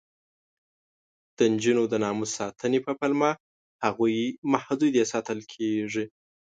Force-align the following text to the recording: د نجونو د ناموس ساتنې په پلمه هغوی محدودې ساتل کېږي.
د 1.37 1.39
نجونو 1.53 1.83
د 1.91 1.93
ناموس 2.03 2.31
ساتنې 2.39 2.79
په 2.85 2.91
پلمه 2.99 3.31
هغوی 3.85 4.19
محدودې 4.53 5.03
ساتل 5.11 5.39
کېږي. 5.53 6.05